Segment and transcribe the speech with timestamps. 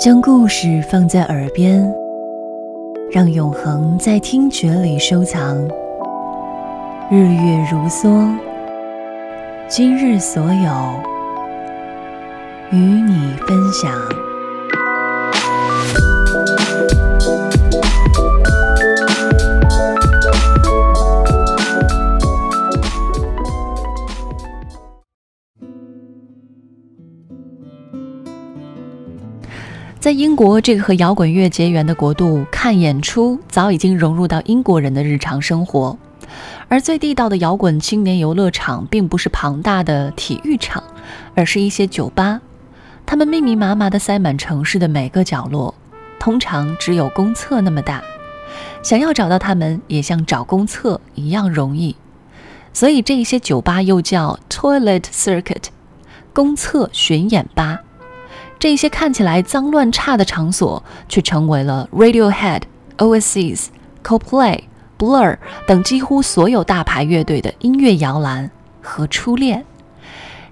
[0.00, 1.94] 将故事放在耳边，
[3.12, 5.58] 让永恒在听觉里收藏。
[7.10, 8.34] 日月如梭，
[9.68, 10.70] 今日所有，
[12.70, 13.92] 与你分享。
[30.10, 35.96] 在英国这个和摇滚乐结缘的国度，看演出早已经融入到英国人的日常生活。
[36.66, 40.82] 而最地道的摇滚青年游乐场，并不是庞大的体育场，
[41.36, 42.40] 而是一些酒吧。
[43.06, 45.72] 它们密密麻麻地塞满城市的每个角落，
[46.18, 48.02] 通常只有公厕那么大。
[48.82, 51.94] 想要找到它们，也像找公厕一样容易。
[52.72, 55.66] 所以这一些酒吧又叫 Toilet Circuit，
[56.32, 57.82] 公厕巡演吧。
[58.60, 62.60] 这些看起来脏乱差的场所，却成为了 Radiohead、
[62.98, 63.68] Oasis、
[64.04, 64.64] Coldplay、
[64.98, 68.50] Blur 等几乎所有大牌乐队的音乐摇篮
[68.82, 69.64] 和初恋。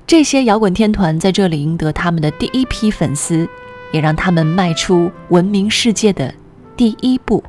[0.07, 3.47] 这些摇滚天团在这里赢得他们的第一批粉丝，
[3.93, 6.33] 也让他们迈出闻名世界的
[6.75, 7.45] 第一步。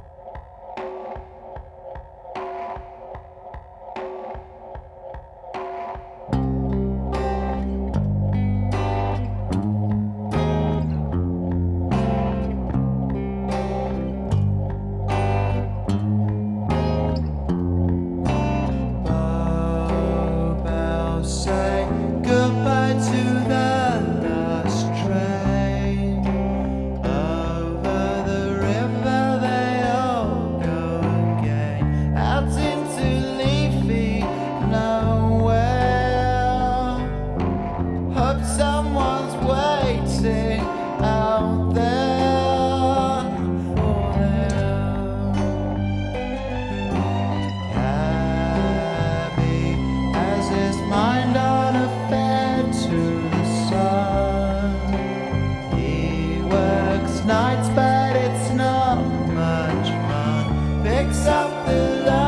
[61.72, 62.19] love.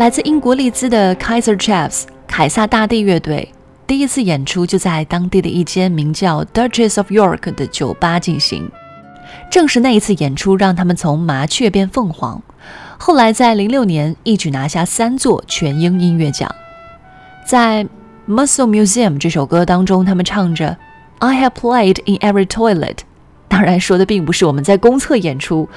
[0.00, 3.52] 来自英国利兹的 Kaiser Chiefs 凯撒大帝乐队
[3.86, 8.70] 第一次演出就在当地的一间名叫 Duchess of York 的酒吧进行。
[9.50, 12.42] 正是那一次演出，让他们从麻雀变凤凰。
[12.96, 16.50] 后来在零六年一举拿下三座全英音乐奖。
[17.44, 17.86] 在
[18.26, 20.78] Muscle Museum 这首歌当中，他们唱着
[21.18, 23.00] I have played in every toilet。
[23.48, 25.68] 当然说的并不是我们在公厕演出，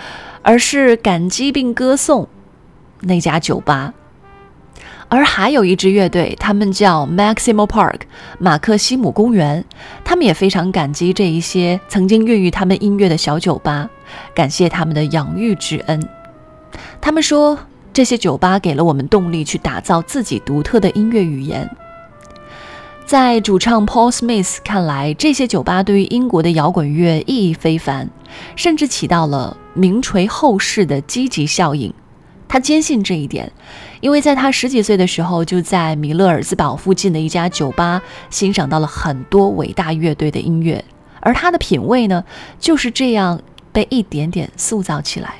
[0.42, 2.30] 而是感激并歌颂
[3.02, 3.94] 那家酒吧。
[5.10, 8.02] 而还有一支乐队，他们叫 Maximo Park
[8.40, 9.64] 马克西姆公园，
[10.04, 13.90] 他们也非常感激这一些曾经孕育他们音乐的小酒吧，
[14.34, 16.02] 感谢他们的养育之恩。
[17.00, 17.60] 他们说，
[17.92, 21.70] 这些酒吧给了我们动力去打造自己独特的音乐语言。
[23.06, 28.10] 在主唱 Paul Smith 看来，这些酒吧对于英国的摇滚乐意义非凡，
[28.56, 31.94] 甚至起到了名垂后世的积极效应。
[32.54, 33.52] 他坚信这一点，
[34.00, 40.86] 因为在他十几岁的时候，就在米勒尔兹堡附近的一家酒吧欣赏到了很多伟大乐队的音乐，
[41.20, 42.24] 而他的品味呢，
[42.60, 43.42] 就是这样
[43.72, 45.34] 被一点点塑造起来。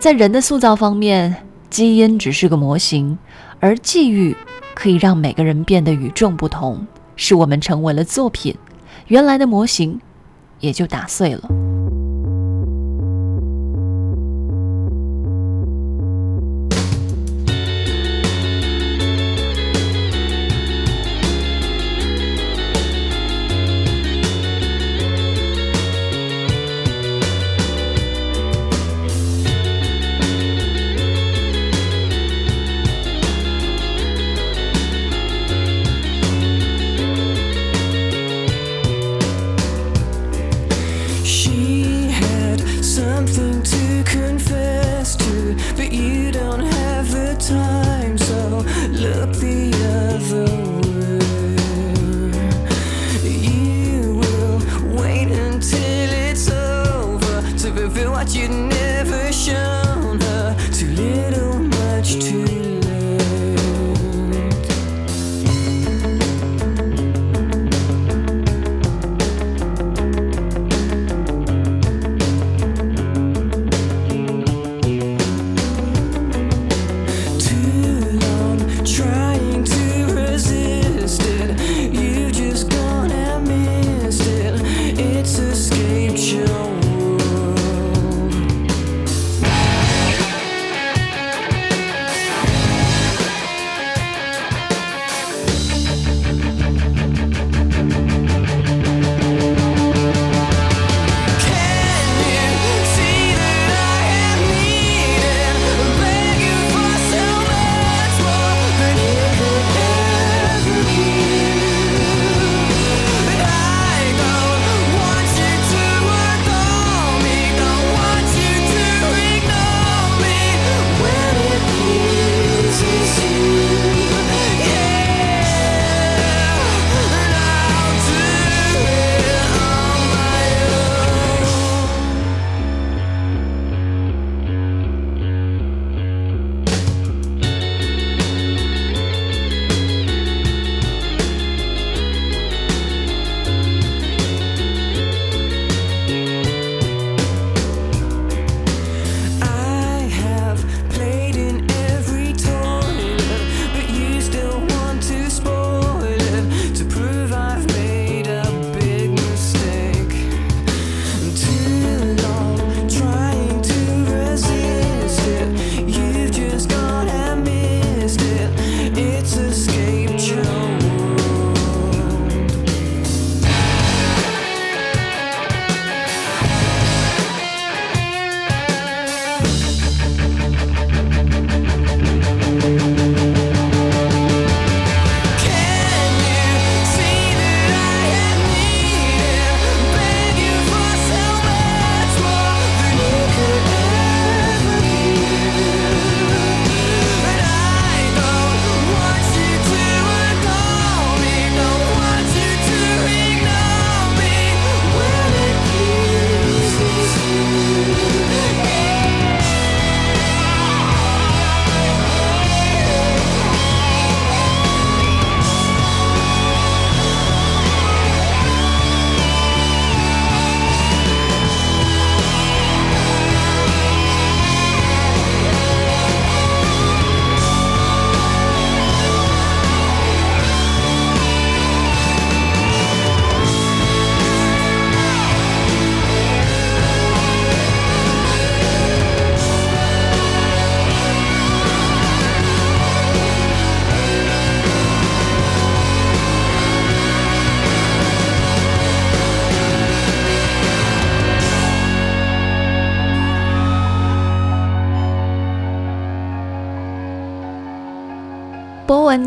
[0.00, 1.32] 在人的塑造方面，
[1.70, 3.16] 基因只是个模型，
[3.60, 4.34] 而际遇
[4.74, 6.84] 可以让每个人变得与众不同，
[7.14, 8.52] 使我们成为了作品，
[9.06, 10.00] 原来的模型
[10.58, 11.65] 也就打碎了。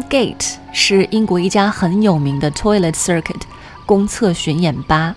[0.10, 3.42] Gate 是英国一家很有名的 Toilet Circuit
[3.86, 5.16] 公厕巡演吧，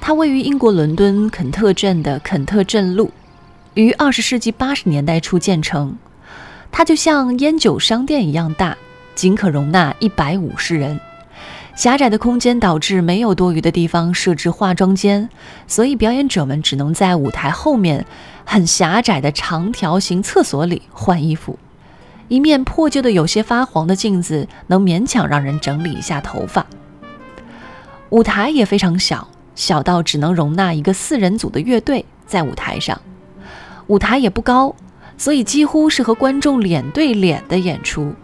[0.00, 3.12] 它位于英国伦敦肯特镇的肯特镇路，
[3.74, 5.96] 于二十世纪八十年代初建成。
[6.72, 8.76] 它就像烟酒商店一样大，
[9.14, 10.98] 仅可容纳一百五十人。
[11.76, 15.28] 狭窄的空间导致没有多余的地方设置化妆间，
[15.68, 18.04] 所以表演者们只能在舞台后面
[18.44, 21.56] 很狭窄的长条形厕所里换衣服。
[22.32, 26.64] 一面破旧的、有些发黄的镜子能勉强让人整理一下头发。
[28.08, 32.98] 舞台也非常小，小到只能容纳一个四人组的乐队在舞台上。
[33.88, 34.74] 舞台也不高，
[35.18, 38.14] 所以几乎是和观众脸对脸的演出。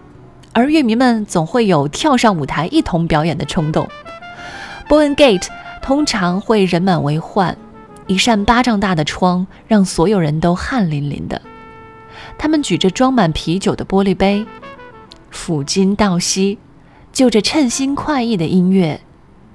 [0.54, 3.86] 而乐迷们总会有跳上舞台一同表演的冲动。
[4.88, 5.48] Bowen Gate
[5.82, 7.54] 通常会人满为患，
[8.06, 11.42] 一扇巴掌大的窗让所有人都汗淋淋的。
[12.36, 14.46] 他们举着装满啤酒的玻璃杯，
[15.32, 16.58] 抚今道昔，
[17.12, 19.00] 就着称心快意的音乐，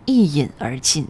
[0.05, 1.07] 一饮而尽。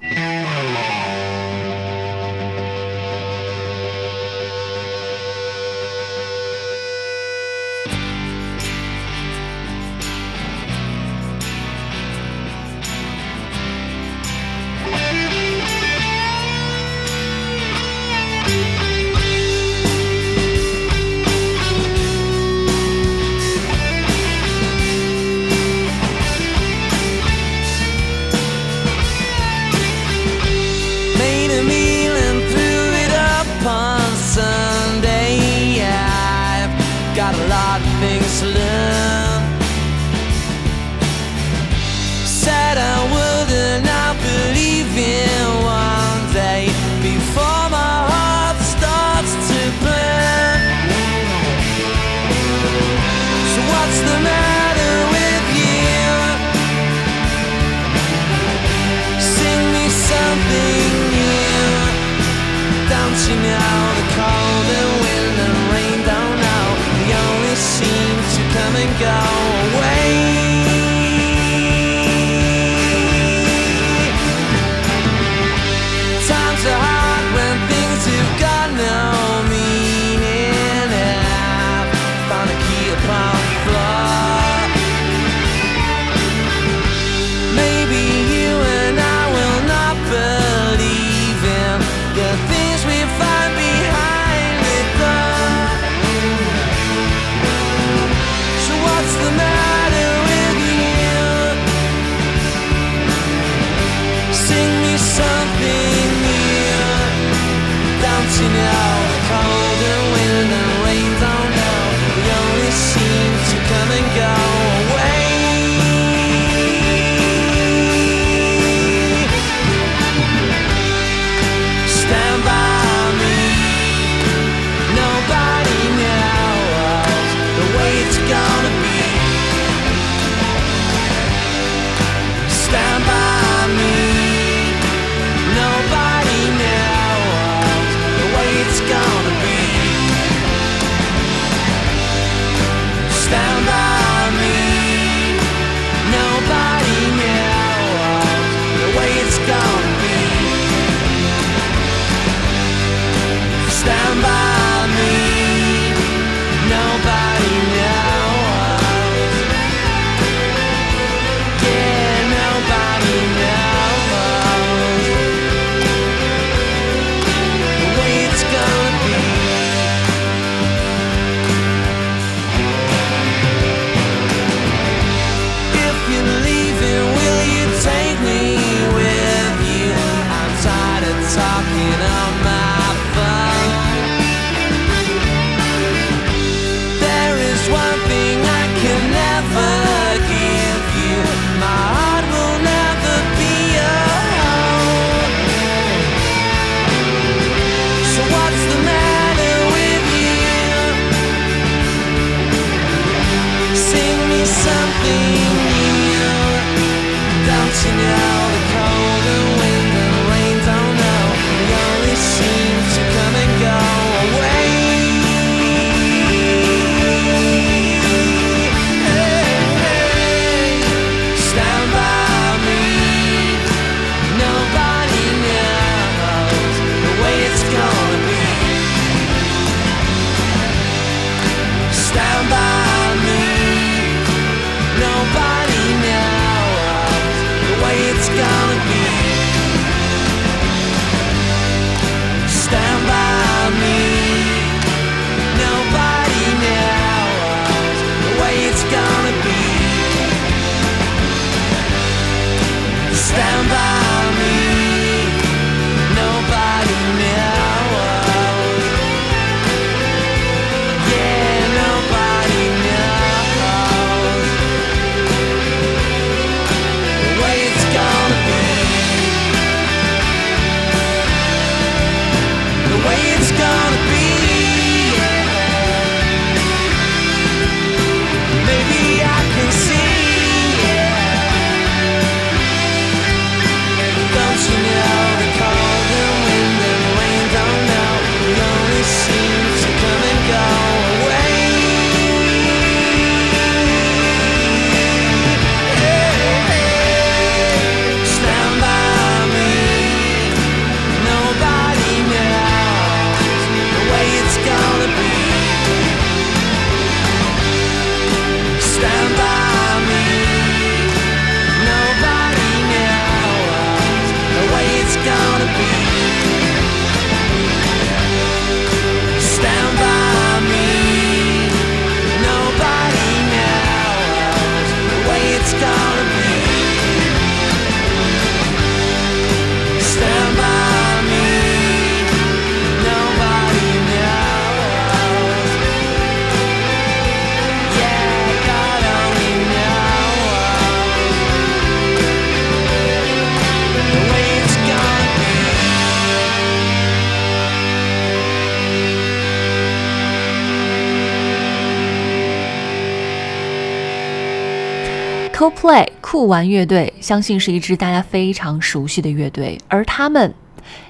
[356.33, 360.51] 酷玩乐队，相信是一支大家非常熟悉的乐队，而他们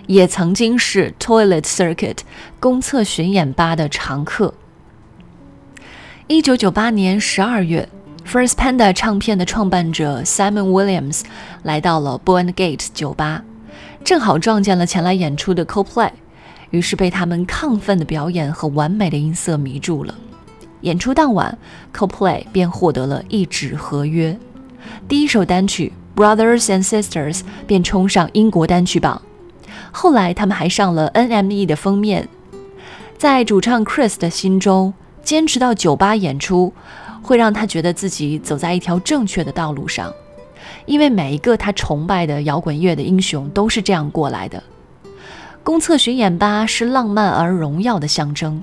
[0.05, 2.17] 也曾经是 Toilet Circuit
[2.59, 4.53] 公厕巡演吧的常客。
[6.27, 7.87] 一九九八年十二月
[8.27, 11.21] ，First Panda 唱片的创办者 Simon Williams
[11.63, 13.45] 来到了 b o n Gate 酒吧，
[14.03, 16.11] 正好撞见了前来演出的 Coldplay，
[16.71, 20.13] 于是被他们亢奋的表演和完美的音色迷住了。
[20.81, 21.57] 演出当晚
[21.95, 24.37] ，Coldplay 便获得了一纸合约，
[25.07, 29.21] 第一首单曲《Brothers and Sisters》便冲上英国单曲榜。
[29.91, 32.27] 后来，他们还上了 NME 的封面。
[33.17, 34.93] 在主唱 Chris 的心中，
[35.23, 36.73] 坚持到酒吧演出，
[37.21, 40.11] 会让他觉得自己走在一条正确的道路上，
[40.85, 44.61] 因为每一个他崇拜的摇滚乐的英雄都是这样过来的。
[45.63, 48.61] 公厕巡演吧是浪漫而荣耀的象征。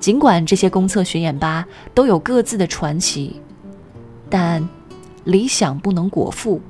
[0.00, 3.40] 尽管这些公厕巡演吧都有各自的传奇，
[4.30, 4.66] 但
[5.28, 6.62] 理想不能果腹，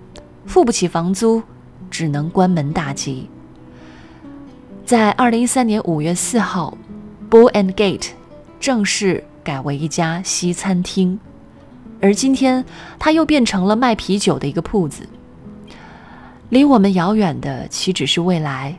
[0.45, 1.41] 付不起房租，
[1.93, 3.31] 只能关门大吉。
[4.85, 6.77] 在二零一三年五月四号
[7.31, 8.09] ，Bull and Gate
[8.59, 11.21] 正式改为一家西餐厅，
[12.01, 12.65] 而今天
[12.99, 15.09] 它又变成了卖啤酒的一个铺子。
[16.49, 18.77] 离我们遥远的岂止是未来？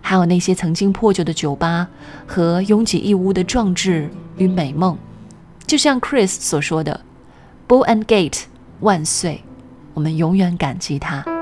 [0.00, 1.88] 还有那些曾经破旧的酒吧
[2.28, 4.96] 和拥挤一屋的壮志与美梦，
[5.66, 7.00] 就像 Chris 所说的
[7.66, 8.42] ：“Bull and Gate
[8.80, 9.42] 万岁！”
[9.94, 11.35] 我们永远感激他。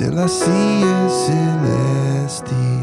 [0.00, 2.80] till I see you celestial.